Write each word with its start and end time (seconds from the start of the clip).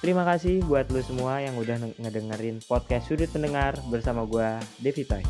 Terima 0.00 0.24
kasih 0.24 0.64
buat 0.64 0.88
lu 0.88 1.04
semua 1.04 1.44
yang 1.44 1.60
udah 1.60 1.76
ngedengerin 2.00 2.64
podcast 2.64 3.04
Sudut 3.04 3.28
Pendengar 3.28 3.76
bersama 3.92 4.24
gue, 4.24 4.48
Devi 4.80 5.04
Toy. 5.04 5.20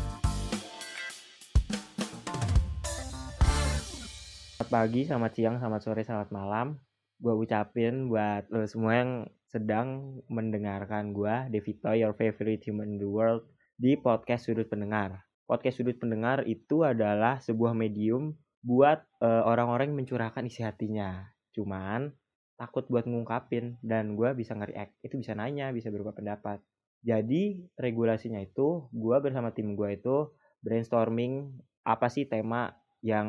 Selamat 4.55 4.69
pagi, 4.71 5.03
selamat 5.03 5.31
siang, 5.35 5.55
selamat 5.59 5.81
sore, 5.83 6.07
selamat 6.07 6.31
malam. 6.31 6.79
Gue 7.19 7.35
ucapin 7.35 8.07
buat 8.07 8.47
lu 8.47 8.63
semua 8.63 9.03
yang 9.03 9.11
sedang 9.51 10.23
mendengarkan 10.31 11.11
gue, 11.11 11.51
Devi 11.51 11.75
Toy, 11.75 12.07
your 12.07 12.15
favorite 12.15 12.63
human 12.63 12.95
in 12.95 13.03
the 13.03 13.11
world, 13.11 13.43
di 13.75 13.99
podcast 13.99 14.47
Sudut 14.47 14.71
Pendengar. 14.71 15.27
Podcast 15.51 15.83
Sudut 15.83 15.99
Pendengar 15.99 16.47
itu 16.47 16.87
adalah 16.87 17.43
sebuah 17.43 17.75
medium 17.75 18.39
buat 18.63 19.03
uh, 19.19 19.43
orang-orang 19.43 19.91
yang 19.91 20.07
mencurahkan 20.07 20.47
isi 20.47 20.63
hatinya. 20.63 21.27
Cuman 21.51 22.15
takut 22.61 22.85
buat 22.93 23.09
ngungkapin 23.09 23.81
dan 23.81 24.13
gue 24.13 24.29
bisa 24.37 24.53
nge-react. 24.53 24.93
Itu 25.01 25.17
bisa 25.17 25.33
nanya 25.33 25.73
bisa 25.73 25.89
berupa 25.89 26.13
pendapat. 26.13 26.61
Jadi 27.01 27.65
regulasinya 27.73 28.37
itu 28.37 28.85
gue 28.93 29.17
bersama 29.17 29.49
tim 29.49 29.73
gue 29.73 29.97
itu 29.97 30.29
brainstorming 30.61 31.49
apa 31.81 32.05
sih 32.13 32.29
tema 32.29 32.77
yang 33.01 33.25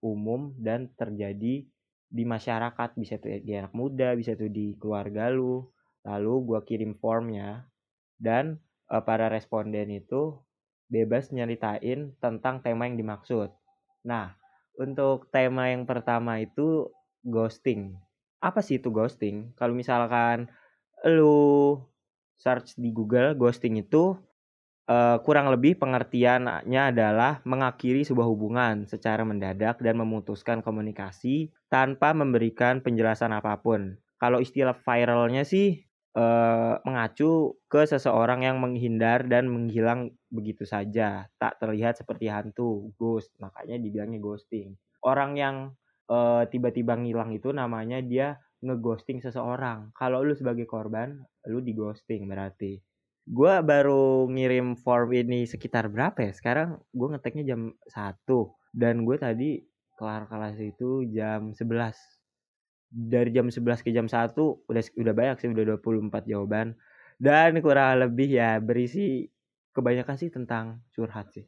umum 0.00 0.56
dan 0.56 0.88
terjadi 0.96 1.68
di 2.08 2.24
masyarakat. 2.24 2.96
Bisa 2.96 3.20
tuh 3.20 3.44
di 3.44 3.52
anak 3.52 3.76
muda 3.76 4.16
bisa 4.16 4.32
tuh 4.32 4.48
di 4.48 4.72
keluarga 4.80 5.28
lu. 5.28 5.68
Lalu 6.08 6.32
gue 6.48 6.60
kirim 6.64 6.96
formnya 6.96 7.68
dan 8.16 8.56
uh, 8.88 9.04
para 9.04 9.28
responden 9.28 9.92
itu 9.92 10.40
bebas 10.88 11.28
nyeritain 11.28 12.16
tentang 12.16 12.64
tema 12.64 12.88
yang 12.88 12.96
dimaksud. 12.96 13.52
Nah 14.08 14.32
untuk 14.80 15.28
tema 15.28 15.68
yang 15.68 15.84
pertama 15.84 16.40
itu 16.40 16.88
ghosting 17.20 18.00
apa 18.42 18.58
sih 18.60 18.82
itu 18.82 18.90
ghosting? 18.90 19.54
Kalau 19.54 19.72
misalkan 19.72 20.50
lu 21.06 21.78
search 22.34 22.74
di 22.74 22.90
Google 22.90 23.38
ghosting 23.38 23.78
itu 23.78 24.18
uh, 24.90 25.18
kurang 25.22 25.46
lebih 25.54 25.78
pengertiannya 25.78 26.82
adalah 26.90 27.38
mengakhiri 27.46 28.02
sebuah 28.02 28.26
hubungan 28.26 28.90
secara 28.90 29.22
mendadak 29.22 29.78
dan 29.78 29.94
memutuskan 29.94 30.58
komunikasi 30.58 31.54
tanpa 31.70 32.10
memberikan 32.10 32.82
penjelasan 32.82 33.30
apa 33.30 33.54
pun. 33.62 33.94
Kalau 34.18 34.42
istilah 34.42 34.74
viralnya 34.74 35.46
sih 35.46 35.82
uh, 36.18 36.78
mengacu 36.86 37.58
ke 37.66 37.86
seseorang 37.86 38.46
yang 38.46 38.58
menghindar 38.62 39.26
dan 39.26 39.50
menghilang 39.50 40.14
begitu 40.30 40.62
saja, 40.66 41.26
tak 41.38 41.58
terlihat 41.58 41.98
seperti 41.98 42.30
hantu, 42.30 42.90
ghost. 42.98 43.34
Makanya 43.42 43.78
dibilangnya 43.82 44.22
ghosting. 44.22 44.78
Orang 45.02 45.34
yang 45.34 45.74
uh, 46.10 46.42
tiba-tiba 46.48 46.98
ngilang 46.98 47.30
itu 47.34 47.52
namanya 47.54 48.00
dia 48.02 48.40
ngeghosting 48.62 49.18
seseorang. 49.18 49.90
Kalau 49.92 50.22
lu 50.22 50.32
sebagai 50.32 50.64
korban, 50.64 51.18
lu 51.50 51.58
dighosting 51.60 52.30
berarti. 52.30 52.78
Gue 53.22 53.54
baru 53.62 54.26
ngirim 54.26 54.74
form 54.74 55.14
ini 55.14 55.46
sekitar 55.46 55.86
berapa 55.90 56.30
ya? 56.30 56.32
Sekarang 56.34 56.82
gue 56.90 57.08
ngeteknya 57.12 57.54
jam 57.54 57.74
1. 57.90 58.26
Dan 58.74 59.06
gue 59.06 59.16
tadi 59.18 59.50
kelar 59.98 60.26
kelas 60.26 60.58
itu 60.58 61.06
jam 61.10 61.54
11. 61.54 61.94
Dari 62.92 63.30
jam 63.30 63.46
11 63.50 63.82
ke 63.82 63.90
jam 63.94 64.06
1 64.06 64.34
udah 64.38 64.82
udah 64.98 65.14
banyak 65.14 65.36
sih, 65.38 65.48
udah 65.50 65.78
24 65.78 66.30
jawaban. 66.30 66.74
Dan 67.18 67.62
kurang 67.62 68.02
lebih 68.02 68.30
ya 68.30 68.58
berisi 68.58 69.30
kebanyakan 69.74 70.16
sih 70.18 70.30
tentang 70.30 70.82
curhat 70.94 71.30
sih. 71.34 71.46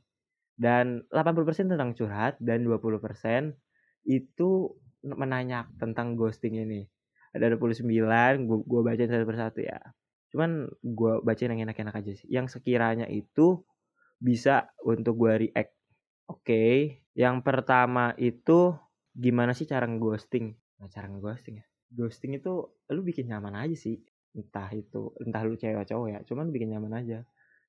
Dan 0.54 1.02
80% 1.10 1.74
tentang 1.74 1.98
curhat 1.98 2.38
dan 2.38 2.62
20% 2.62 3.58
itu 4.04 4.72
menanya 5.04 5.68
tentang 5.76 6.16
ghosting 6.16 6.60
ini. 6.60 6.88
Ada 7.34 7.58
29, 7.58 7.84
gue 8.46 8.58
gue 8.62 8.80
bacain 8.80 9.10
satu 9.10 9.26
persatu 9.26 9.60
ya. 9.60 9.80
Cuman 10.30 10.70
gue 10.80 11.12
bacain 11.20 11.50
yang 11.50 11.66
enak-enak 11.68 11.94
aja 11.98 12.12
sih. 12.14 12.28
Yang 12.30 12.58
sekiranya 12.58 13.10
itu 13.10 13.60
bisa 14.22 14.70
untuk 14.86 15.18
gue 15.18 15.50
react. 15.50 15.74
Oke, 16.24 16.40
okay. 16.40 16.76
yang 17.12 17.44
pertama 17.44 18.16
itu 18.16 18.72
gimana 19.12 19.52
sih 19.52 19.68
cara 19.68 19.84
ngeghosting? 19.84 20.56
Nah, 20.80 20.88
cara 20.88 21.10
ngeghosting 21.10 21.60
ya. 21.60 21.66
Ghosting 21.92 22.40
itu 22.40 22.64
lu 22.88 23.00
bikin 23.04 23.28
nyaman 23.28 23.52
aja 23.60 23.76
sih. 23.76 24.00
Entah 24.32 24.72
itu, 24.72 25.12
entah 25.20 25.44
lu 25.44 25.54
cewek 25.58 25.84
cowok 25.84 26.08
ya. 26.10 26.18
Cuman 26.24 26.48
bikin 26.48 26.72
nyaman 26.72 27.04
aja. 27.04 27.22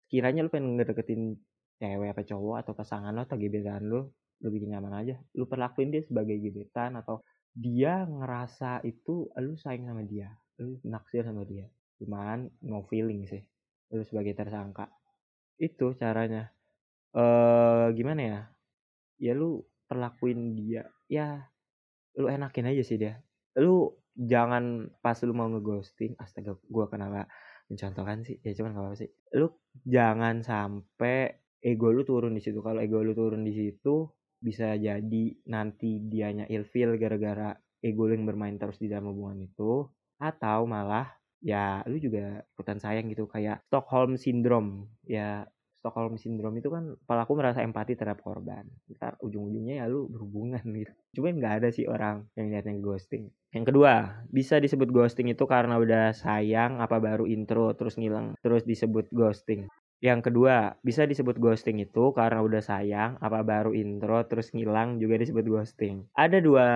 Kiranya 0.07 0.45
lu 0.45 0.49
pengen 0.53 0.79
ngedeketin 0.79 1.35
cewek 1.75 2.15
apa 2.15 2.23
cowok 2.23 2.55
atau 2.63 2.73
pasangan 2.73 3.11
lo 3.11 3.27
atau 3.27 3.35
gebetan 3.35 3.83
lu 3.83 4.07
bikin 4.41 4.71
nyaman 4.71 4.93
aja. 5.05 5.15
Lu 5.37 5.45
perlakuin 5.47 5.91
dia 5.91 6.03
sebagai 6.03 6.37
gebetan 6.39 6.99
atau 6.99 7.23
dia 7.55 8.03
ngerasa 8.03 8.83
itu 8.83 9.31
lu 9.39 9.55
sayang 9.55 9.87
sama 9.87 10.03
dia 10.03 10.29
lu 10.59 10.79
naksir 10.87 11.23
sama 11.27 11.43
dia. 11.43 11.67
Cuman 11.99 12.47
no 12.63 12.83
feeling 12.87 13.27
sih 13.27 13.43
lu 13.91 14.03
sebagai 14.03 14.35
tersangka. 14.35 14.91
Itu 15.59 15.95
caranya. 15.95 16.51
Eh 17.15 17.87
gimana 17.95 18.21
ya? 18.21 18.41
Ya 19.19 19.33
lu 19.35 19.63
perlakuin 19.87 20.55
dia 20.59 20.83
ya 21.07 21.47
lu 22.19 22.27
enakin 22.31 22.71
aja 22.71 22.83
sih 22.83 22.99
dia. 22.99 23.19
Lu 23.59 23.95
jangan 24.15 24.87
pas 25.03 25.19
lu 25.23 25.35
mau 25.35 25.47
ngeghosting 25.51 26.15
astaga 26.19 26.55
gua 26.71 26.87
kenapa 26.87 27.27
mencontohkan 27.71 28.23
sih. 28.23 28.39
Ya 28.43 28.55
cuman 28.55 28.75
gak 28.75 28.83
apa 28.83 28.97
sih. 28.99 29.09
Lu 29.35 29.51
jangan 29.83 30.43
sampai 30.43 31.39
ego 31.63 31.91
lu 31.91 32.03
turun 32.07 32.35
di 32.35 32.43
situ. 32.43 32.59
Kalau 32.63 32.79
ego 32.79 33.03
lu 33.03 33.15
turun 33.15 33.43
di 33.43 33.51
situ 33.55 34.07
bisa 34.45 34.77
jadi 34.77 35.23
nanti 35.49 35.97
dianya 36.05 36.45
ilfil 36.45 37.01
gara-gara 37.01 37.57
ego 37.81 38.05
yang 38.13 38.29
bermain 38.29 38.61
terus 38.61 38.77
di 38.77 38.85
dalam 38.85 39.09
hubungan 39.09 39.41
itu 39.41 39.89
atau 40.21 40.69
malah 40.69 41.09
ya 41.41 41.81
lu 41.89 41.97
juga 41.97 42.45
ikutan 42.53 42.77
sayang 42.77 43.09
gitu. 43.09 43.25
Kayak 43.25 43.65
Stockholm 43.65 44.21
syndrome. 44.21 44.85
Ya 45.05 45.49
Stockholm 45.81 46.17
syndrome 46.17 46.57
itu 46.61 46.73
kan 46.73 46.97
pelaku 47.05 47.37
merasa 47.37 47.61
empati 47.61 47.93
terhadap 47.93 48.25
korban 48.25 48.65
ntar 48.97 49.21
ujung-ujungnya 49.21 49.81
ya 49.81 49.85
lu 49.85 50.09
berhubungan 50.09 50.65
gitu. 50.65 50.93
Cuma 51.13 51.29
nggak 51.29 51.53
ada 51.61 51.69
sih 51.69 51.85
orang 51.85 52.25
yang 52.33 52.49
liatnya 52.49 52.81
ghosting. 52.81 53.29
Yang 53.53 53.65
kedua 53.69 54.25
bisa 54.33 54.57
disebut 54.57 54.89
ghosting 54.89 55.29
itu 55.29 55.45
karena 55.45 55.77
udah 55.77 56.09
sayang 56.17 56.81
apa 56.81 56.97
baru 56.97 57.29
intro 57.29 57.69
terus 57.77 58.01
ngilang 58.01 58.33
terus 58.41 58.65
disebut 58.65 59.13
ghosting 59.13 59.69
yang 60.03 60.19
kedua, 60.19 60.75
bisa 60.83 61.07
disebut 61.07 61.39
ghosting 61.39 61.79
itu 61.79 62.11
karena 62.11 62.43
udah 62.43 62.59
sayang, 62.59 63.15
apa 63.23 63.41
baru 63.47 63.71
intro 63.71 64.21
terus 64.27 64.51
ngilang 64.51 64.99
juga 64.99 65.15
disebut 65.17 65.45
ghosting. 65.47 66.05
Ada 66.13 66.43
dua 66.43 66.67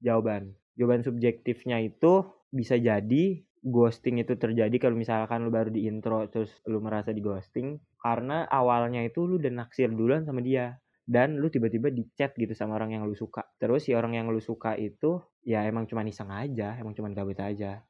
jawaban. 0.00 0.56
Jawaban 0.78 1.04
subjektifnya 1.04 1.82
itu 1.82 2.24
bisa 2.48 2.80
jadi 2.80 3.44
ghosting 3.60 4.22
itu 4.22 4.38
terjadi 4.38 4.72
kalau 4.80 4.96
misalkan 4.96 5.44
lu 5.44 5.50
baru 5.52 5.68
di 5.68 5.90
intro 5.90 6.24
terus 6.30 6.62
lu 6.64 6.78
merasa 6.78 7.10
di 7.10 7.18
ghosting 7.18 7.76
karena 7.98 8.46
awalnya 8.46 9.02
itu 9.02 9.26
lu 9.26 9.36
udah 9.36 9.50
naksir 9.50 9.90
duluan 9.90 10.22
sama 10.22 10.38
dia 10.40 10.78
dan 11.02 11.36
lu 11.36 11.50
tiba-tiba 11.50 11.90
di 11.90 12.06
chat 12.14 12.32
gitu 12.38 12.54
sama 12.54 12.78
orang 12.78 12.96
yang 12.96 13.04
lu 13.04 13.16
suka. 13.16 13.44
Terus 13.58 13.88
si 13.88 13.92
orang 13.92 14.16
yang 14.16 14.30
lu 14.30 14.40
suka 14.40 14.78
itu 14.78 15.20
ya 15.42 15.64
emang 15.64 15.88
cuma 15.88 16.04
iseng 16.04 16.28
aja, 16.28 16.76
emang 16.78 16.92
cuma 16.94 17.10
gabut 17.10 17.36
aja 17.40 17.82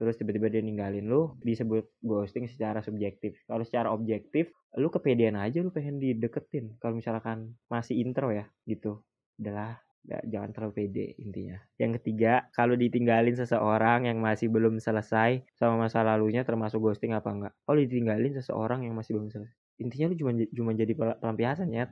terus 0.00 0.16
tiba-tiba 0.16 0.48
dia 0.48 0.64
ninggalin 0.64 1.04
lu 1.04 1.36
disebut 1.44 2.00
ghosting 2.00 2.48
secara 2.48 2.80
subjektif. 2.80 3.36
Kalau 3.44 3.60
secara 3.60 3.92
objektif 3.92 4.48
lu 4.80 4.88
kepedean 4.88 5.36
aja 5.36 5.60
lu 5.60 5.68
pengen 5.68 6.00
dideketin. 6.00 6.80
Kalau 6.80 6.96
misalkan 6.96 7.52
masih 7.68 8.00
intro 8.00 8.32
ya 8.32 8.48
gitu. 8.64 9.04
Adalah 9.36 9.76
jangan 10.24 10.56
terlalu 10.56 10.72
pede 10.72 11.06
intinya. 11.20 11.60
Yang 11.76 12.00
ketiga 12.00 12.48
kalau 12.56 12.72
ditinggalin 12.72 13.36
seseorang 13.36 14.08
yang 14.08 14.16
masih 14.24 14.48
belum 14.48 14.80
selesai 14.80 15.44
sama 15.52 15.76
masa 15.76 16.00
lalunya 16.00 16.48
termasuk 16.48 16.80
ghosting 16.80 17.12
apa 17.12 17.28
enggak 17.28 17.52
kalau 17.68 17.76
ditinggalin 17.84 18.32
seseorang 18.32 18.88
yang 18.88 18.96
masih 18.96 19.20
belum 19.20 19.28
selesai 19.28 19.52
intinya 19.80 20.12
lu 20.12 20.16
cuma 20.16 20.32
cuma 20.36 20.70
jadi 20.72 20.92
pelampiasan 20.96 21.68
ya 21.72 21.88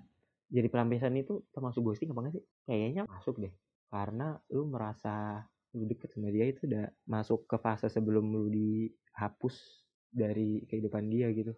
jadi 0.48 0.69
pelampiasan 0.72 1.12
itu 1.20 1.44
termasuk 1.52 1.84
ghosting 1.84 2.08
apa 2.12 2.20
enggak 2.25 2.34
sih? 2.40 2.44
Kayaknya 2.64 3.02
masuk 3.04 3.36
deh. 3.36 3.52
Karena 3.93 4.37
lu 4.52 4.64
merasa 4.69 5.44
lu 5.76 5.85
deket 5.85 6.09
sama 6.12 6.32
dia 6.32 6.49
itu 6.49 6.65
udah 6.65 6.88
masuk 7.05 7.44
ke 7.44 7.56
fase 7.61 7.93
sebelum 7.93 8.25
lu 8.32 8.49
dihapus 8.49 9.85
dari 10.09 10.65
kehidupan 10.65 11.12
dia 11.12 11.29
gitu. 11.37 11.53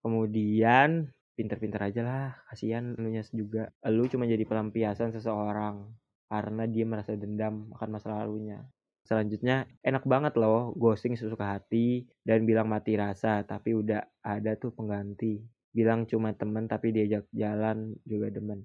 Kemudian 0.00 1.12
pinter-pinter 1.36 1.80
aja 1.92 2.00
lah 2.02 2.26
kasihan 2.48 2.96
lu 2.96 3.12
juga. 3.36 3.68
Lu 3.92 4.08
cuma 4.08 4.24
jadi 4.24 4.42
pelampiasan 4.48 5.12
seseorang 5.12 5.84
karena 6.32 6.64
dia 6.64 6.84
merasa 6.88 7.12
dendam 7.12 7.68
akan 7.76 7.88
masa 7.92 8.16
lalunya. 8.16 8.64
Selanjutnya 9.04 9.66
enak 9.82 10.06
banget 10.06 10.38
loh 10.38 10.72
ghosting 10.78 11.18
sesuka 11.18 11.58
hati 11.58 12.06
dan 12.22 12.46
bilang 12.48 12.70
mati 12.70 12.96
rasa 12.96 13.44
tapi 13.44 13.76
udah 13.76 14.00
ada 14.24 14.56
tuh 14.56 14.72
pengganti. 14.72 15.44
Bilang 15.72 16.08
cuma 16.08 16.32
temen 16.32 16.68
tapi 16.68 16.92
diajak 16.92 17.28
jalan 17.32 17.96
juga 18.08 18.32
demen. 18.32 18.64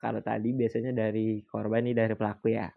Kalau 0.00 0.20
tadi 0.22 0.54
biasanya 0.56 0.94
dari 0.94 1.42
korban 1.44 1.84
nih 1.84 1.96
dari 1.98 2.14
pelaku 2.16 2.54
ya 2.54 2.70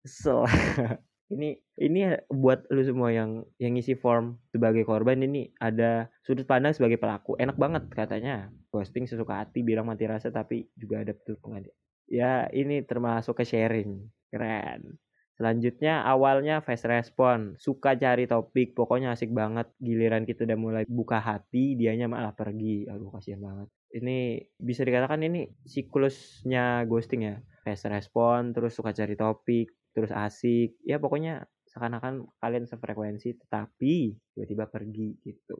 Kesel. 0.00 0.44
ini 1.34 1.54
ini 1.78 2.00
buat 2.26 2.66
lu 2.74 2.82
semua 2.82 3.14
yang 3.14 3.46
yang 3.62 3.78
ngisi 3.78 3.94
form 3.94 4.42
sebagai 4.50 4.82
korban 4.82 5.22
ini 5.22 5.54
ada 5.62 6.10
sudut 6.26 6.48
pandang 6.48 6.74
sebagai 6.74 6.98
pelaku. 6.98 7.38
Enak 7.38 7.56
banget 7.60 7.86
katanya. 7.92 8.50
Posting 8.70 9.06
sesuka 9.06 9.42
hati 9.44 9.62
bilang 9.62 9.86
mati 9.86 10.06
rasa 10.06 10.30
tapi 10.32 10.66
juga 10.74 11.02
ada 11.02 11.12
betul 11.14 11.38
pengganti. 11.38 11.70
Ya 12.10 12.50
ini 12.50 12.82
termasuk 12.82 13.38
ke 13.38 13.44
sharing. 13.46 14.10
Keren. 14.30 14.98
Selanjutnya 15.40 16.04
awalnya 16.04 16.60
fast 16.60 16.84
respon, 16.84 17.56
suka 17.56 17.96
cari 17.96 18.28
topik, 18.28 18.76
pokoknya 18.76 19.16
asik 19.16 19.32
banget. 19.32 19.72
Giliran 19.80 20.28
kita 20.28 20.44
udah 20.44 20.58
mulai 20.60 20.84
buka 20.84 21.16
hati, 21.16 21.80
dianya 21.80 22.12
malah 22.12 22.36
pergi. 22.36 22.84
Aduh 22.84 23.08
kasihan 23.08 23.40
banget. 23.40 23.72
Ini 23.88 24.36
bisa 24.60 24.84
dikatakan 24.84 25.24
ini 25.24 25.48
siklusnya 25.64 26.84
ghosting 26.84 27.24
ya. 27.24 27.36
Fast 27.64 27.88
respon, 27.88 28.52
terus 28.52 28.76
suka 28.76 28.92
cari 28.92 29.16
topik, 29.16 29.79
terus 29.94 30.12
asik. 30.14 30.78
Ya 30.86 30.98
pokoknya 31.02 31.46
seakan-akan 31.70 32.26
kalian 32.42 32.66
sefrekuensi, 32.66 33.38
tetapi 33.46 34.16
tiba-tiba 34.34 34.66
pergi 34.66 35.18
gitu. 35.22 35.58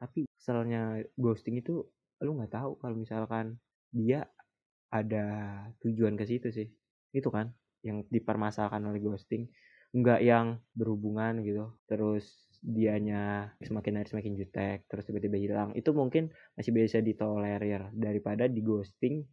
Tapi 0.00 0.26
keselnya 0.26 1.04
ghosting 1.16 1.60
itu 1.60 1.84
lu 2.22 2.30
nggak 2.38 2.54
tahu 2.54 2.78
kalau 2.80 2.96
misalkan 2.96 3.58
dia 3.92 4.24
ada 4.92 5.26
tujuan 5.84 6.16
ke 6.16 6.24
situ 6.28 6.48
sih. 6.52 6.68
Itu 7.12 7.28
kan 7.28 7.52
yang 7.82 8.06
dipermasalahkan 8.08 8.82
oleh 8.86 9.02
ghosting 9.02 9.50
nggak 9.92 10.20
yang 10.24 10.56
berhubungan 10.72 11.44
gitu 11.44 11.68
terus 11.84 12.48
dianya 12.64 13.52
semakin 13.60 14.00
hari 14.00 14.08
semakin 14.08 14.32
jutek 14.40 14.78
terus 14.88 15.04
tiba-tiba 15.04 15.36
hilang 15.36 15.70
itu 15.76 15.92
mungkin 15.92 16.32
masih 16.56 16.72
bisa 16.72 17.04
ditolerir 17.04 17.92
daripada 17.92 18.48
di 18.48 18.64
ghosting 18.64 19.26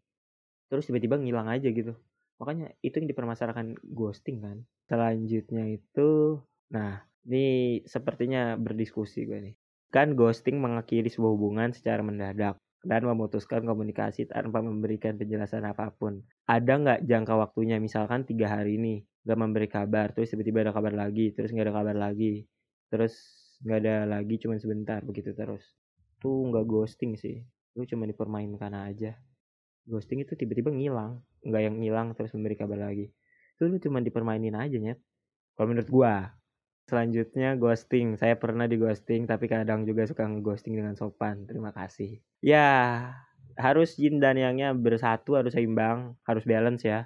terus 0.68 0.84
tiba-tiba 0.84 1.16
ngilang 1.16 1.48
aja 1.48 1.72
gitu 1.72 1.96
makanya 2.40 2.72
itu 2.82 3.04
yang 3.04 3.10
dipermasalahkan 3.12 3.76
ghosting 3.84 4.40
kan 4.42 4.58
selanjutnya 4.88 5.76
itu 5.76 6.40
nah 6.72 7.04
ini 7.28 7.80
sepertinya 7.86 8.56
berdiskusi 8.56 9.28
gue 9.28 9.40
nih 9.52 9.56
kan 9.92 10.16
ghosting 10.16 10.58
mengakhiri 10.58 11.12
sebuah 11.12 11.34
hubungan 11.36 11.70
secara 11.76 12.00
mendadak 12.02 12.58
dan 12.84 13.04
memutuskan 13.04 13.68
komunikasi 13.68 14.30
tanpa 14.32 14.64
memberikan 14.64 15.20
penjelasan 15.20 15.68
apa 15.68 15.92
pun. 15.92 16.24
Ada 16.48 16.80
nggak 16.80 17.00
jangka 17.04 17.34
waktunya 17.36 17.76
misalkan 17.76 18.24
tiga 18.24 18.48
hari 18.48 18.80
ini 18.80 19.04
nggak 19.28 19.40
memberi 19.40 19.68
kabar, 19.68 20.16
terus 20.16 20.32
tiba-tiba 20.32 20.64
ada 20.64 20.72
kabar 20.72 20.96
lagi, 20.96 21.36
terus 21.36 21.52
nggak 21.52 21.68
ada 21.68 21.76
kabar 21.76 21.96
lagi, 21.96 22.48
terus 22.88 23.14
nggak 23.68 23.80
ada 23.84 23.96
lagi 24.08 24.36
cuma 24.40 24.56
sebentar 24.56 25.04
begitu 25.04 25.36
terus. 25.36 25.76
Tuh 26.24 26.48
nggak 26.50 26.66
ghosting 26.66 27.20
sih, 27.20 27.44
lu 27.76 27.84
cuma 27.84 28.08
dipermainkan 28.08 28.72
aja. 28.72 29.20
Ghosting 29.84 30.24
itu 30.24 30.40
tiba-tiba 30.40 30.72
ngilang, 30.72 31.20
nggak 31.44 31.62
yang 31.62 31.76
ngilang 31.80 32.08
terus 32.16 32.32
memberi 32.36 32.56
kabar 32.60 32.90
lagi. 32.92 33.12
Itu 33.56 33.68
lu 33.68 33.78
cuma 33.82 34.00
dipermainin 34.00 34.56
aja 34.56 34.78
nyet. 34.80 35.00
Kalau 35.56 35.68
menurut 35.72 35.90
gua, 35.92 36.40
Selanjutnya 36.90 37.54
ghosting. 37.54 38.18
Saya 38.18 38.34
pernah 38.34 38.66
di 38.66 38.82
ghosting 38.82 39.30
tapi 39.30 39.46
kadang 39.46 39.86
juga 39.86 40.10
suka 40.10 40.26
ngeghosting 40.26 40.74
dengan 40.74 40.98
sopan. 40.98 41.46
Terima 41.46 41.70
kasih. 41.70 42.18
Ya, 42.42 43.14
harus 43.54 43.94
yin 44.02 44.18
dan 44.18 44.42
yangnya 44.42 44.74
bersatu, 44.74 45.38
harus 45.38 45.54
seimbang, 45.54 46.18
harus 46.26 46.42
balance 46.50 46.82
ya. 46.82 47.06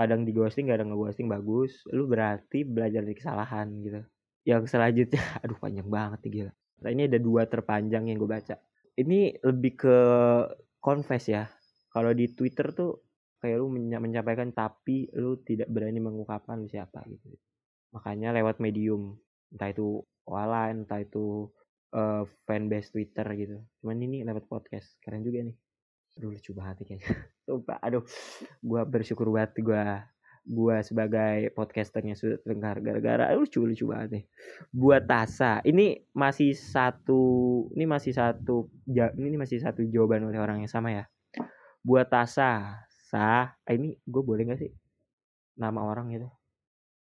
Kadang 0.00 0.24
di 0.24 0.32
ghosting, 0.32 0.72
kadang 0.72 0.88
ngeghosting 0.88 1.28
bagus. 1.28 1.84
Lu 1.92 2.08
berarti 2.08 2.64
belajar 2.64 3.04
dari 3.04 3.16
kesalahan 3.20 3.68
gitu. 3.84 4.00
Yang 4.48 4.72
selanjutnya, 4.72 5.20
aduh 5.44 5.60
panjang 5.60 5.88
banget 5.92 6.18
nih 6.24 6.32
gila. 6.32 6.52
Nah, 6.78 6.90
ini 6.96 7.02
ada 7.04 7.18
dua 7.20 7.44
terpanjang 7.44 8.08
yang 8.08 8.16
gue 8.16 8.30
baca. 8.32 8.56
Ini 8.96 9.44
lebih 9.44 9.72
ke 9.76 9.96
confess 10.80 11.28
ya. 11.28 11.44
Kalau 11.92 12.16
di 12.16 12.32
Twitter 12.32 12.72
tuh 12.72 13.07
kayak 13.38 13.56
lu 13.62 13.70
menyampaikan 13.70 14.50
tapi 14.50 15.06
lu 15.14 15.38
tidak 15.46 15.70
berani 15.70 16.02
mengungkapkan 16.02 16.66
siapa 16.66 17.02
gitu. 17.06 17.34
Makanya 17.94 18.34
lewat 18.34 18.58
medium. 18.58 19.16
Entah 19.48 19.72
itu 19.72 20.02
online 20.28 20.84
entah 20.84 21.00
itu 21.00 21.48
uh, 21.94 22.26
fanbase 22.44 22.92
Twitter 22.92 23.26
gitu. 23.38 23.56
Cuman 23.80 23.98
ini 24.02 24.26
lewat 24.26 24.50
podcast. 24.50 24.98
Keren 25.00 25.24
juga 25.24 25.46
nih. 25.46 25.56
Aduh 26.18 26.34
lucu 26.34 26.50
banget 26.52 26.84
kayaknya. 26.84 27.08
Coba 27.46 27.78
aduh. 27.80 28.04
Gue 28.60 28.82
bersyukur 28.84 29.30
banget 29.30 29.62
gue 29.62 29.84
gue 30.48 30.76
sebagai 30.80 31.52
podcasternya 31.52 32.16
sudah 32.16 32.40
dengar 32.40 32.80
gara-gara 32.80 33.28
lucu 33.36 33.60
lucu 33.68 33.84
banget 33.84 34.08
nih. 34.20 34.24
Buat 34.72 35.04
Tasa 35.04 35.60
ini 35.68 36.00
masih 36.16 36.56
satu 36.56 37.20
ini 37.76 37.84
masih 37.84 38.16
satu 38.16 38.72
ini 38.88 39.36
masih 39.36 39.60
satu 39.60 39.84
jawaban 39.84 40.24
oleh 40.24 40.40
orang 40.40 40.64
yang 40.64 40.72
sama 40.72 40.96
ya? 40.96 41.04
Buat 41.84 42.08
Tasa 42.08 42.80
sah. 43.08 43.56
Ini 43.64 43.96
gue 44.04 44.22
boleh 44.22 44.44
gak 44.52 44.60
sih? 44.60 44.72
Nama 45.56 45.80
orang 45.80 46.12
gitu. 46.12 46.28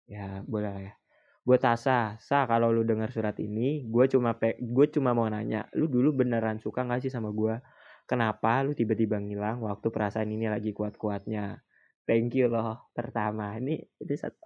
Ya 0.06 0.46
boleh 0.46 0.70
lah 0.70 0.82
ya. 0.90 0.94
Buat 1.42 1.66
Tasa 1.66 2.14
sa 2.22 2.46
kalau 2.46 2.70
lu 2.70 2.86
dengar 2.86 3.10
surat 3.10 3.34
ini 3.42 3.82
gue 3.90 4.04
cuma 4.06 4.38
pe 4.38 4.54
gue 4.60 4.86
cuma 4.92 5.16
mau 5.16 5.26
nanya 5.26 5.66
lu 5.74 5.90
dulu 5.90 6.22
beneran 6.22 6.62
suka 6.62 6.86
gak 6.86 7.02
sih 7.02 7.10
sama 7.10 7.34
gue? 7.34 7.58
Kenapa 8.06 8.62
lu 8.62 8.74
tiba-tiba 8.74 9.18
ngilang 9.18 9.62
waktu 9.66 9.86
perasaan 9.90 10.30
ini 10.30 10.46
lagi 10.46 10.70
kuat-kuatnya? 10.70 11.62
Thank 12.06 12.38
you 12.38 12.50
loh 12.50 12.90
pertama. 12.94 13.54
Ini 13.58 13.78
ini 14.02 14.14
satu 14.18 14.38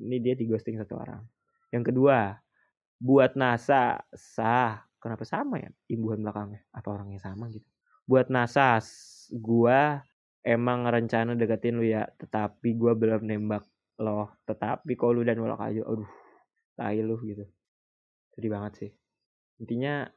ini 0.00 0.16
dia 0.20 0.34
di 0.36 0.44
ghosting 0.48 0.76
satu 0.80 1.00
orang. 1.00 1.24
Yang 1.72 1.92
kedua 1.92 2.36
buat 3.00 3.34
NASA 3.34 3.98
sah. 4.12 4.84
Kenapa 5.02 5.26
sama 5.26 5.58
ya 5.58 5.66
imbuhan 5.90 6.22
belakangnya? 6.22 6.62
Apa 6.70 6.94
orangnya 6.94 7.18
sama 7.18 7.50
gitu? 7.50 7.66
Buat 8.06 8.30
NASA 8.30 8.78
gua 9.34 10.04
emang 10.42 10.86
rencana 10.86 11.38
deketin 11.38 11.78
lu 11.78 11.86
ya 11.86 12.06
tetapi 12.18 12.74
gua 12.74 12.98
belum 12.98 13.26
nembak 13.26 13.64
loh 14.02 14.34
tetapi 14.46 14.98
kalau 14.98 15.18
lu 15.18 15.22
dan 15.22 15.38
nolak 15.38 15.62
aja 15.62 15.86
aduh 15.86 16.22
tai 16.76 17.00
lu 17.04 17.16
gitu. 17.22 17.44
Sedih 18.32 18.50
banget 18.52 18.72
sih. 18.80 18.90
Intinya 19.60 20.08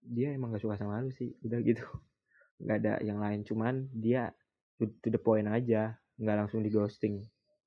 dia 0.00 0.32
emang 0.32 0.54
gak 0.54 0.62
suka 0.62 0.78
sama 0.78 1.02
lu 1.02 1.10
sih. 1.10 1.34
Udah 1.42 1.58
gitu. 1.60 1.84
Nggak 2.62 2.76
ada 2.80 2.92
yang 3.02 3.18
lain. 3.18 3.42
Cuman 3.42 3.90
dia 3.92 4.30
to, 4.78 4.88
the 5.04 5.18
point 5.18 5.46
aja. 5.50 5.98
Nggak 6.16 6.36
langsung 6.46 6.62
di 6.62 6.70
ghosting. 6.70 7.20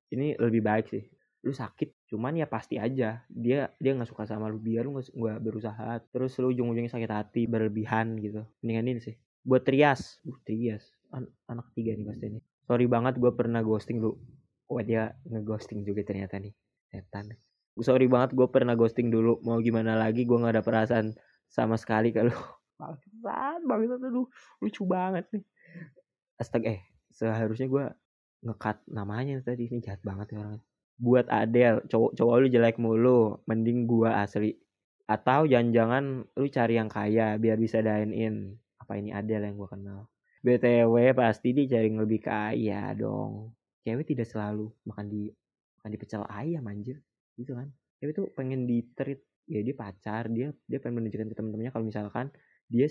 Ini 0.08 0.40
lebih 0.40 0.64
baik 0.64 0.88
sih. 0.88 1.04
Lu 1.44 1.52
sakit 1.52 2.08
cuman 2.08 2.40
ya 2.40 2.48
pasti 2.48 2.80
aja. 2.80 3.22
Dia 3.28 3.68
dia 3.76 3.92
nggak 3.92 4.08
suka 4.08 4.24
sama 4.24 4.48
lu. 4.48 4.58
Biar 4.58 4.88
lu 4.88 4.96
nggak 4.96 5.38
berusaha. 5.44 6.00
Terus 6.08 6.34
lu 6.40 6.50
ujung-ujungnya 6.56 6.90
sakit 6.90 7.10
hati 7.12 7.42
berlebihan 7.44 8.16
gitu. 8.18 8.48
Mendingan 8.64 8.96
ini 8.96 9.00
sih. 9.04 9.14
Buat 9.44 9.68
Trias. 9.68 10.18
Uh, 10.24 10.40
Trias 10.42 10.97
An 11.14 11.24
anak 11.48 11.72
tiga 11.72 11.96
nih 11.96 12.04
pasti 12.04 12.28
ini 12.28 12.40
sorry 12.68 12.84
banget 12.84 13.16
gue 13.16 13.32
pernah 13.32 13.64
ghosting 13.64 14.04
lu. 14.04 14.20
Wah 14.68 14.84
dia 14.84 15.16
ngeghosting 15.24 15.80
juga 15.88 16.04
ternyata 16.04 16.36
nih. 16.36 16.52
Setan. 16.92 17.32
Sorry 17.80 18.04
banget 18.04 18.36
gue 18.36 18.44
pernah 18.52 18.76
ghosting 18.76 19.08
dulu. 19.08 19.40
Mau 19.40 19.56
gimana 19.64 19.96
lagi 19.96 20.28
gue 20.28 20.36
nggak 20.36 20.60
ada 20.60 20.62
perasaan 20.62 21.16
sama 21.48 21.80
sekali 21.80 22.12
kalau 22.12 22.36
bangsat 22.78 23.64
banget 23.64 23.98
tuh 24.04 24.28
lucu 24.60 24.84
banget 24.84 25.24
nih. 25.32 25.44
Astaga 26.36 26.76
eh 26.76 26.80
seharusnya 27.16 27.66
gue 27.72 27.84
ngekat 28.44 28.84
namanya 28.92 29.40
tadi 29.42 29.66
ini 29.66 29.80
jahat 29.80 30.04
banget 30.04 30.36
ya 30.36 30.44
orangnya. 30.44 30.62
Buat 31.00 31.26
Adel 31.32 31.74
cowok 31.88 32.12
cowok 32.20 32.34
lu 32.44 32.46
jelek 32.52 32.76
mulu 32.76 33.40
mending 33.48 33.88
gua 33.88 34.20
asli. 34.22 34.52
Atau 35.08 35.48
jangan-jangan 35.48 36.28
lu 36.36 36.46
cari 36.52 36.76
yang 36.76 36.92
kaya 36.92 37.40
biar 37.40 37.56
bisa 37.56 37.80
dine 37.80 38.12
in 38.12 38.34
apa 38.76 39.00
ini 39.00 39.14
Adel 39.14 39.48
yang 39.48 39.56
gua 39.56 39.72
kenal 39.72 40.10
BTW 40.42 40.94
pasti 41.18 41.50
dia 41.50 41.66
cari 41.66 41.86
yang 41.90 42.00
lebih 42.02 42.20
kaya 42.22 42.94
dong. 42.94 43.52
Cewek 43.82 44.06
tidak 44.14 44.26
selalu 44.28 44.70
makan 44.86 45.06
di 45.10 45.30
makan 45.80 45.90
di 45.90 45.98
pecel 45.98 46.22
ayam 46.28 46.64
anjir. 46.70 46.98
Gitu 47.34 47.54
kan. 47.54 47.68
Cewek 47.98 48.14
tuh 48.14 48.26
pengen 48.34 48.66
di 48.68 48.84
treat 48.94 49.22
ya 49.48 49.64
dia 49.64 49.72
pacar 49.72 50.28
dia 50.28 50.52
dia 50.68 50.76
pengen 50.76 51.00
menunjukkan 51.00 51.32
ke 51.32 51.36
teman-temannya 51.40 51.72
kalau 51.72 51.88
misalkan 51.88 52.28
dia 52.68 52.84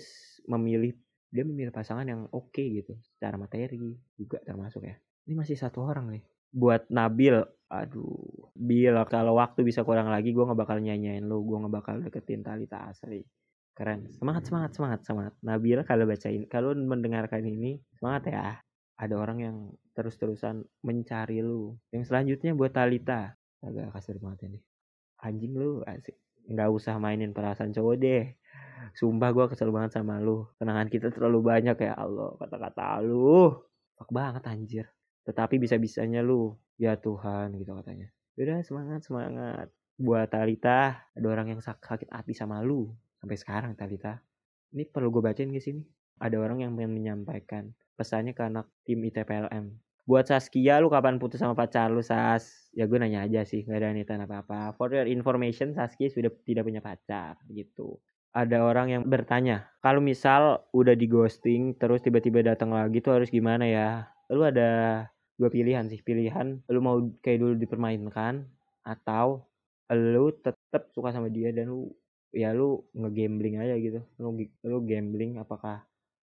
memilih 0.50 0.90
dia 1.30 1.46
memilih 1.46 1.70
pasangan 1.70 2.02
yang 2.02 2.26
oke 2.34 2.50
okay 2.50 2.82
gitu 2.82 2.98
secara 3.14 3.38
materi 3.38 3.78
juga 4.18 4.42
termasuk 4.42 4.84
ya. 4.84 4.96
Ini 5.28 5.38
masih 5.38 5.54
satu 5.54 5.84
orang 5.84 6.10
nih. 6.12 6.22
Buat 6.50 6.88
Nabil 6.88 7.36
aduh 7.68 8.48
Bil 8.56 8.96
kalau 9.12 9.36
waktu 9.36 9.60
bisa 9.60 9.84
kurang 9.84 10.08
lagi 10.08 10.32
gue 10.32 10.40
nggak 10.40 10.56
bakal 10.56 10.80
nyanyain 10.80 11.20
lo 11.20 11.44
gue 11.44 11.56
nggak 11.60 11.74
bakal 11.74 11.94
deketin 12.00 12.40
Talita 12.40 12.88
Asri 12.88 13.28
keren 13.78 14.10
semangat 14.18 14.50
semangat 14.50 14.70
semangat 14.74 15.00
semangat 15.06 15.34
Nabil 15.38 15.78
kalau 15.86 16.04
bacain 16.10 16.42
kalau 16.50 16.74
mendengarkan 16.74 17.46
ini 17.46 17.78
semangat 17.94 18.34
ya 18.34 18.58
ada 18.98 19.14
orang 19.14 19.38
yang 19.38 19.56
terus-terusan 19.94 20.66
mencari 20.82 21.38
lu. 21.38 21.78
Yang 21.94 22.10
selanjutnya 22.10 22.52
buat 22.58 22.74
Talita. 22.74 23.38
Agak 23.62 23.94
kasar 23.94 24.18
banget 24.18 24.50
ini. 24.50 24.60
Anjing 25.22 25.54
lu 25.54 25.82
asik. 25.86 26.18
Nggak 26.50 26.68
usah 26.74 26.98
mainin 26.98 27.30
perasaan 27.30 27.70
cowok 27.70 27.94
deh. 27.94 28.26
Sumpah 28.98 29.30
gue 29.30 29.46
kesel 29.54 29.70
banget 29.70 29.94
sama 29.94 30.18
lu. 30.18 30.50
Kenangan 30.58 30.90
kita 30.90 31.14
terlalu 31.14 31.38
banyak 31.46 31.78
ya 31.78 31.94
Allah. 31.94 32.34
Kata-kata 32.42 32.98
lu. 33.06 33.54
Fuck 33.94 34.10
banget 34.10 34.42
anjir. 34.50 34.86
Tetapi 35.22 35.62
bisa-bisanya 35.62 36.18
lu. 36.22 36.58
Ya 36.74 36.98
Tuhan 36.98 37.54
gitu 37.54 37.78
katanya. 37.78 38.10
Udah 38.34 38.62
semangat 38.66 39.06
semangat. 39.06 39.66
Buat 39.98 40.34
Talita. 40.34 41.06
Ada 41.14 41.26
orang 41.26 41.54
yang 41.54 41.62
sakit 41.62 42.10
hati 42.10 42.34
sama 42.34 42.62
lu. 42.66 42.90
Sampai 43.18 43.36
sekarang 43.36 43.72
Talita. 43.74 44.18
Ini 44.74 44.88
perlu 44.88 45.12
gue 45.12 45.22
bacain 45.22 45.50
ke 45.50 45.60
sini. 45.60 45.82
Ada 46.18 46.38
orang 46.38 46.66
yang 46.66 46.72
pengen 46.74 46.98
menyampaikan 46.98 47.70
pesannya 47.94 48.34
ke 48.34 48.42
anak 48.46 48.66
tim 48.86 49.02
ITPLM 49.02 49.88
buat 50.08 50.24
Saskia 50.24 50.80
lu 50.80 50.88
kapan 50.88 51.20
putus 51.20 51.44
sama 51.44 51.52
pacar 51.52 51.92
lu 51.92 52.00
Sas? 52.00 52.72
Ya 52.72 52.88
gue 52.88 52.96
nanya 52.96 53.28
aja 53.28 53.44
sih 53.44 53.68
gak 53.68 53.84
ada 53.84 53.92
niatan 53.92 54.24
apa-apa. 54.24 54.72
For 54.80 54.88
your 54.88 55.04
information 55.04 55.76
Saskia 55.76 56.08
sudah 56.08 56.32
tidak 56.48 56.64
punya 56.64 56.80
pacar 56.80 57.36
gitu. 57.52 58.00
Ada 58.32 58.64
orang 58.64 58.88
yang 58.88 59.02
bertanya 59.04 59.68
kalau 59.84 60.00
misal 60.00 60.64
udah 60.72 60.96
di 60.96 61.04
ghosting 61.04 61.76
terus 61.76 62.00
tiba-tiba 62.00 62.40
datang 62.40 62.72
lagi 62.72 63.04
tuh 63.04 63.20
harus 63.20 63.28
gimana 63.28 63.68
ya? 63.68 64.08
Lu 64.32 64.48
ada 64.48 65.04
dua 65.36 65.52
pilihan 65.52 65.84
sih. 65.92 66.00
Pilihan 66.00 66.64
lu 66.72 66.80
mau 66.80 67.04
kayak 67.20 67.44
dulu 67.44 67.54
dipermainkan 67.60 68.48
atau 68.88 69.44
lu 69.92 70.32
tetap 70.40 70.88
suka 70.96 71.12
sama 71.12 71.28
dia 71.28 71.52
dan 71.52 71.68
lu 71.68 71.92
ya 72.32 72.52
lu 72.52 72.84
ngegambling 72.92 73.60
aja 73.60 73.74
gitu. 73.80 74.00
Lu 74.20 74.36
lu 74.64 74.78
gambling 74.84 75.40
apakah 75.40 75.84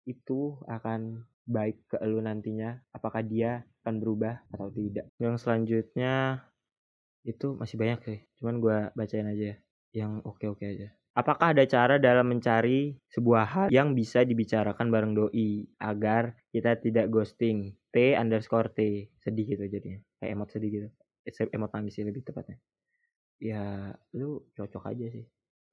itu 0.05 0.59
akan 0.67 1.25
baik 1.47 1.77
ke 1.89 1.97
lu 2.05 2.21
nantinya? 2.21 2.81
Apakah 2.91 3.21
dia 3.25 3.63
akan 3.83 4.01
berubah 4.01 4.43
atau 4.53 4.69
tidak? 4.73 5.09
Yang 5.21 5.45
selanjutnya 5.45 6.43
itu 7.25 7.57
masih 7.57 7.75
banyak 7.77 7.99
sih. 8.05 8.19
Cuman 8.41 8.61
gue 8.61 8.77
bacain 8.93 9.25
aja 9.25 9.57
yang 9.95 10.21
oke-oke 10.25 10.65
aja. 10.65 10.93
Apakah 11.15 11.55
ada 11.55 11.63
cara 11.63 11.95
dalam 11.95 12.27
mencari 12.27 12.99
sebuah 13.07 13.45
hal 13.47 13.67
yang 13.71 13.95
bisa 13.95 14.27
dibicarakan 14.27 14.91
bareng 14.91 15.15
doi 15.15 15.63
agar 15.79 16.35
kita 16.51 16.75
tidak 16.75 17.07
ghosting? 17.07 17.71
T 17.95 18.19
underscore 18.19 18.67
T. 18.75 19.07
Sedih 19.23 19.47
gitu 19.47 19.63
jadinya. 19.71 20.03
Kayak 20.19 20.31
emot 20.35 20.49
sedih 20.51 20.69
gitu. 20.75 20.87
Emot 21.55 21.71
nangis 21.71 21.95
sih 21.95 22.03
lebih 22.03 22.19
tepatnya. 22.27 22.59
Ya 23.39 23.95
lu 24.11 24.43
cocok 24.59 24.91
aja 24.91 25.07
sih 25.07 25.23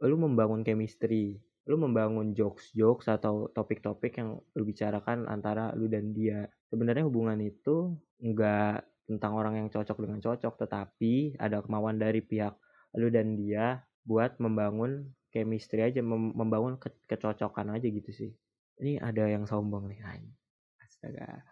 lu 0.02 0.18
membangun 0.18 0.66
chemistry 0.66 1.38
lu 1.71 1.78
membangun 1.78 2.35
jokes-jokes 2.35 3.06
atau 3.06 3.47
topik-topik 3.54 4.18
yang 4.18 4.42
lu 4.59 4.62
bicarakan 4.66 5.30
antara 5.30 5.71
lu 5.78 5.87
dan 5.87 6.11
dia. 6.11 6.50
Sebenarnya 6.66 7.06
hubungan 7.06 7.38
itu 7.38 7.94
enggak 8.18 8.82
tentang 9.06 9.38
orang 9.38 9.54
yang 9.62 9.68
cocok 9.71 9.99
dengan 10.02 10.18
cocok 10.18 10.59
tetapi 10.59 11.38
ada 11.38 11.62
kemauan 11.62 12.02
dari 12.02 12.23
pihak 12.23 12.54
lu 12.99 13.14
dan 13.14 13.38
dia 13.38 13.82
buat 14.02 14.42
membangun 14.42 15.06
chemistry 15.30 15.87
aja 15.87 16.02
mem 16.02 16.35
membangun 16.35 16.76
ke 16.82 16.90
kecocokan 17.06 17.78
aja 17.78 17.87
gitu 17.87 18.11
sih. 18.11 18.30
Ini 18.82 18.99
ada 18.99 19.30
yang 19.30 19.47
sombong 19.47 19.87
nih 19.87 20.02
astaga. 20.82 21.47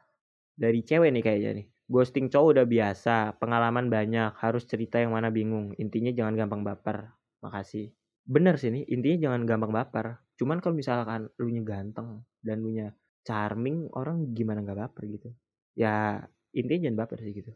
Dari 0.58 0.82
cewek 0.82 1.14
nih 1.14 1.22
kayaknya 1.22 1.50
nih. 1.62 1.66
Ghosting 1.90 2.30
cowok 2.30 2.48
udah 2.58 2.66
biasa 2.66 3.14
pengalaman 3.38 3.90
banyak 3.90 4.34
harus 4.38 4.66
cerita 4.66 4.98
yang 4.98 5.14
mana 5.14 5.30
bingung. 5.30 5.74
Intinya 5.78 6.10
jangan 6.14 6.34
gampang 6.38 6.62
baper. 6.62 7.10
Makasih 7.42 7.99
bener 8.26 8.54
sih 8.60 8.70
nih 8.74 8.84
intinya 8.90 9.18
jangan 9.30 9.42
gampang 9.48 9.72
baper. 9.72 10.06
Cuman 10.38 10.58
kalau 10.64 10.74
misalkan 10.76 11.28
lu 11.40 11.48
nya 11.52 11.62
ganteng 11.64 12.24
dan 12.40 12.56
lu 12.64 12.70
nya 12.72 12.92
charming 13.26 13.88
orang 13.92 14.32
gimana 14.36 14.64
nggak 14.64 14.78
baper 14.88 15.02
gitu. 15.10 15.28
Ya 15.76 16.24
intinya 16.56 16.88
jangan 16.88 16.98
baper 17.04 17.18
sih 17.24 17.32
gitu. 17.36 17.52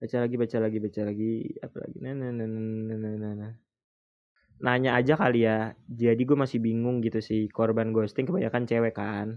Baca 0.00 0.16
lagi 0.24 0.36
baca 0.36 0.58
lagi 0.60 0.78
baca 0.82 1.00
lagi 1.08 1.32
apa 1.64 1.76
lagi? 1.82 1.96
Nah 2.04 2.12
nah 2.16 2.30
nah 2.32 2.46
nah 2.48 2.96
nah 2.98 3.12
nah, 3.16 3.32
nah 3.38 3.52
nanya 4.64 4.90
aja 4.98 5.14
kali 5.18 5.44
ya. 5.48 5.74
Jadi 5.88 6.22
gue 6.28 6.36
masih 6.38 6.58
bingung 6.62 7.02
gitu 7.04 7.18
sih 7.20 7.50
korban 7.50 7.90
ghosting 7.94 8.26
kebanyakan 8.28 8.64
cewek 8.70 8.94
kan. 8.96 9.28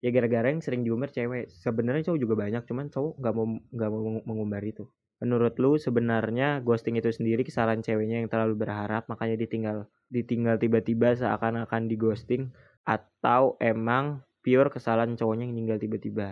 Ya 0.00 0.08
gara-gara 0.14 0.48
yang 0.48 0.62
sering 0.64 0.82
diumbar 0.86 1.10
cewek. 1.12 1.52
Sebenarnya 1.52 2.02
cowok 2.08 2.20
juga 2.20 2.34
banyak 2.38 2.62
cuman 2.68 2.86
cowok 2.88 3.12
nggak 3.20 3.34
mau 3.36 3.46
nggak 3.76 3.90
mau 3.92 4.00
mengumbar 4.24 4.62
itu 4.64 4.84
menurut 5.20 5.54
lu 5.60 5.76
sebenarnya 5.76 6.64
ghosting 6.64 6.96
itu 6.96 7.12
sendiri 7.12 7.44
kesalahan 7.44 7.84
ceweknya 7.84 8.24
yang 8.24 8.28
terlalu 8.32 8.56
berharap 8.56 9.04
makanya 9.06 9.36
ditinggal 9.36 9.84
ditinggal 10.08 10.56
tiba-tiba 10.56 11.12
seakan-akan 11.12 11.86
di 11.86 11.96
ghosting 12.00 12.50
atau 12.88 13.60
emang 13.60 14.24
pure 14.40 14.72
kesalahan 14.72 15.14
cowoknya 15.14 15.44
yang 15.46 15.56
tinggal 15.56 15.78
tiba-tiba? 15.78 16.28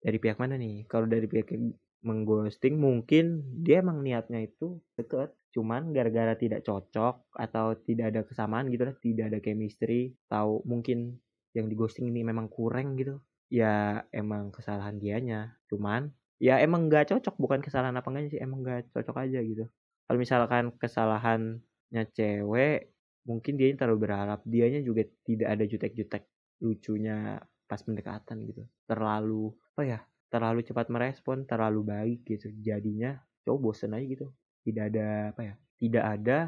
Dari 0.00 0.16
pihak 0.16 0.40
mana 0.40 0.56
nih? 0.56 0.88
Kalau 0.88 1.04
dari 1.04 1.28
pihak 1.28 1.52
mengghosting 2.00 2.80
mungkin 2.80 3.44
dia 3.60 3.84
emang 3.84 4.00
niatnya 4.00 4.40
itu 4.40 4.80
deket 4.96 5.36
cuman 5.52 5.92
gara-gara 5.92 6.32
tidak 6.32 6.64
cocok 6.64 7.28
atau 7.36 7.76
tidak 7.84 8.16
ada 8.16 8.20
kesamaan 8.24 8.72
gitu 8.72 8.88
lah 8.88 8.96
tidak 9.04 9.24
ada 9.28 9.38
chemistry 9.44 10.16
atau 10.30 10.64
mungkin 10.64 11.20
yang 11.52 11.68
di 11.68 11.76
ghosting 11.76 12.08
ini 12.08 12.24
memang 12.24 12.48
kurang 12.48 12.96
gitu 12.96 13.20
ya 13.50 14.06
emang 14.14 14.54
kesalahan 14.54 14.96
dianya. 14.96 15.58
Cuman 15.66 16.08
ya 16.40 16.56
emang 16.64 16.88
nggak 16.88 17.12
cocok 17.12 17.36
bukan 17.36 17.60
kesalahan 17.60 17.92
apa 18.00 18.08
enggak 18.08 18.32
sih 18.32 18.40
emang 18.40 18.64
nggak 18.64 18.90
cocok 18.96 19.16
aja 19.28 19.38
gitu. 19.44 19.64
Kalau 20.08 20.18
misalkan 20.18 20.64
kesalahannya 20.80 22.02
cewek 22.16 22.90
mungkin 23.28 23.54
dia 23.60 23.68
terlalu 23.76 24.08
berharap 24.08 24.40
dianya 24.48 24.80
juga 24.80 25.04
tidak 25.28 25.48
ada 25.52 25.64
jutek-jutek 25.68 26.24
lucunya 26.64 27.38
pas 27.68 27.78
pendekatan 27.84 28.48
gitu. 28.48 28.64
Terlalu 28.88 29.52
apa 29.76 29.82
ya 29.84 30.00
terlalu 30.32 30.64
cepat 30.64 30.88
merespon 30.88 31.44
terlalu 31.44 31.84
baik 31.84 32.20
gitu. 32.24 32.48
Jadinya 32.64 33.20
cowok 33.44 33.60
bosen 33.60 33.92
aja 33.92 34.06
gitu. 34.08 34.26
Tidak 34.64 34.84
ada 34.90 35.36
apa 35.36 35.42
ya 35.44 35.54
tidak 35.76 36.04
ada 36.08 36.38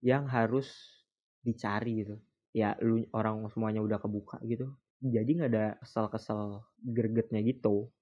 yang 0.00 0.24
harus 0.32 0.72
dicari 1.44 2.08
gitu. 2.08 2.16
Ya 2.56 2.72
lu 2.80 3.04
orang 3.12 3.44
semuanya 3.52 3.84
udah 3.84 4.00
kebuka 4.00 4.40
gitu. 4.48 4.72
Jadi 5.04 5.30
nggak 5.36 5.50
ada 5.52 5.66
kesel-kesel 5.84 6.64
gregetnya 6.80 7.44
gitu 7.44 7.92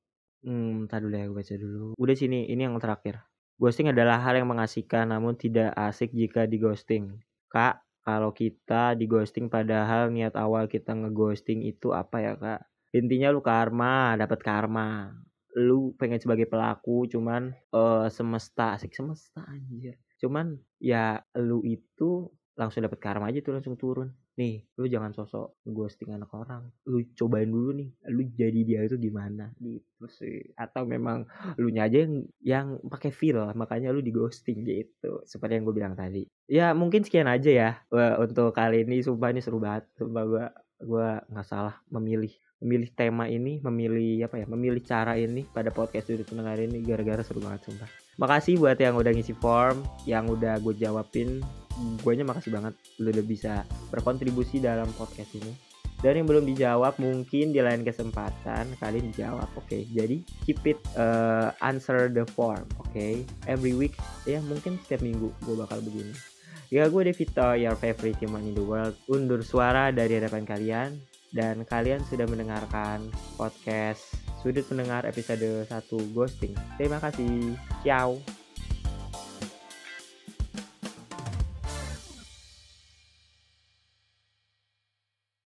hmm 0.44 0.88
tadi 0.90 1.02
dulu 1.06 1.14
ya 1.16 1.24
gue 1.28 1.36
baca 1.36 1.54
dulu. 1.56 1.86
Udah 1.96 2.14
sini 2.16 2.48
ini 2.48 2.66
yang 2.66 2.76
terakhir. 2.80 3.24
Ghosting 3.60 3.92
adalah 3.92 4.20
hal 4.24 4.40
yang 4.40 4.48
mengasihkan 4.48 5.12
namun 5.12 5.36
tidak 5.36 5.76
asik 5.76 6.16
jika 6.16 6.48
di 6.48 6.56
ghosting 6.56 7.20
kak 7.52 7.84
kalau 8.00 8.32
kita 8.32 8.96
di 8.96 9.04
ghosting 9.04 9.52
padahal 9.52 10.08
niat 10.08 10.32
awal 10.32 10.64
kita 10.64 10.96
ngeghosting 10.96 11.68
itu 11.68 11.92
apa 11.92 12.16
ya 12.24 12.32
kak? 12.40 12.60
Intinya 12.96 13.28
lu 13.30 13.44
karma 13.44 14.16
dapat 14.16 14.40
karma. 14.40 15.12
Lu 15.54 15.92
pengen 16.00 16.22
sebagai 16.22 16.48
pelaku 16.48 17.04
cuman 17.10 17.52
uh, 17.76 18.08
semesta 18.08 18.74
asik 18.74 18.96
semesta 18.96 19.44
anjir. 19.44 20.00
Cuman 20.16 20.56
ya 20.80 21.20
lu 21.36 21.60
itu 21.68 22.32
langsung 22.56 22.84
dapat 22.84 23.00
karma 23.00 23.28
aja 23.28 23.40
tuh 23.44 23.56
langsung 23.56 23.76
turun 23.76 24.12
nih 24.40 24.64
lu 24.80 24.88
jangan 24.88 25.12
sosok 25.12 25.60
ghosting 25.68 26.16
anak 26.16 26.32
orang. 26.32 26.72
Lu 26.88 27.04
cobain 27.12 27.52
dulu 27.52 27.76
nih 27.76 27.92
lu 28.08 28.24
jadi 28.32 28.60
dia 28.64 28.80
itu 28.88 28.96
gimana? 28.96 29.52
Gitu 29.60 30.04
sih. 30.08 30.56
Atau 30.56 30.88
memang 30.88 31.28
lu 31.60 31.68
aja 31.76 32.08
yang 32.08 32.24
yang 32.40 32.66
pakai 32.88 33.12
feel 33.12 33.36
makanya 33.52 33.92
lu 33.92 34.00
di 34.00 34.08
ghosting 34.08 34.64
gitu. 34.64 35.20
Seperti 35.28 35.60
yang 35.60 35.68
gue 35.68 35.76
bilang 35.76 35.92
tadi. 35.92 36.24
Ya 36.48 36.72
mungkin 36.72 37.04
sekian 37.04 37.28
aja 37.28 37.50
ya 37.52 37.70
untuk 38.16 38.56
kali 38.56 38.88
ini. 38.88 39.04
Sumpah 39.04 39.28
ini 39.28 39.44
seru 39.44 39.60
banget. 39.60 39.84
Sumpah 40.00 40.24
gue 40.24 40.44
gue 40.80 41.08
nggak 41.28 41.44
salah 41.44 41.76
memilih 41.92 42.32
memilih 42.60 42.92
tema 42.92 43.24
ini, 43.24 43.56
memilih 43.64 44.28
apa 44.28 44.36
ya, 44.36 44.46
memilih 44.48 44.84
cara 44.84 45.16
ini 45.16 45.48
pada 45.48 45.72
podcast 45.72 46.12
sudut 46.12 46.28
pendengar 46.28 46.60
ini. 46.60 46.84
Gara-gara 46.84 47.24
seru 47.24 47.40
banget 47.40 47.68
sumpah. 47.68 47.88
Makasih 48.20 48.60
buat 48.60 48.76
yang 48.76 49.00
udah 49.00 49.12
ngisi 49.16 49.32
form, 49.32 49.80
yang 50.04 50.28
udah 50.28 50.60
gue 50.60 50.76
jawabin. 50.76 51.40
Guanya 52.00 52.24
makasih 52.28 52.52
banget 52.52 52.74
lu 53.00 53.10
udah 53.10 53.26
bisa 53.26 53.52
berkontribusi 53.90 54.60
dalam 54.60 54.88
podcast 54.94 55.32
ini. 55.36 55.52
Dan 56.00 56.16
yang 56.16 56.28
belum 56.28 56.48
dijawab 56.48 56.96
mungkin 56.96 57.52
di 57.52 57.60
lain 57.60 57.84
kesempatan 57.84 58.72
kalian 58.80 59.12
dijawab. 59.12 59.52
Oke, 59.52 59.68
okay? 59.68 59.82
jadi 59.92 60.16
keep 60.48 60.60
it 60.64 60.80
uh, 60.96 61.52
answer 61.60 62.08
the 62.08 62.24
form. 62.24 62.64
Oke, 62.80 62.96
okay? 62.96 63.14
every 63.44 63.76
week 63.76 63.92
ya 64.24 64.40
mungkin 64.40 64.80
setiap 64.80 65.04
minggu 65.04 65.28
gue 65.44 65.56
bakal 65.60 65.84
begini. 65.84 66.16
Ya 66.70 66.86
gue 66.86 67.02
Devito, 67.02 67.52
your 67.58 67.76
favorite 67.76 68.16
human 68.22 68.46
in 68.46 68.54
the 68.56 68.64
world. 68.64 68.96
Undur 69.10 69.44
suara 69.44 69.92
dari 69.92 70.16
hadapan 70.16 70.46
kalian 70.46 70.90
dan 71.34 71.66
kalian 71.66 72.00
sudah 72.06 72.24
mendengarkan 72.30 73.10
podcast 73.34 74.14
Sudut 74.40 74.64
Pendengar 74.64 75.04
episode 75.04 75.66
1 75.68 76.16
Ghosting. 76.16 76.54
Terima 76.80 76.96
kasih. 77.02 77.58
Ciao. 77.84 78.39